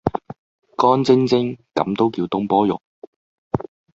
[0.77, 2.81] 乾爭爭咁都叫東坡肉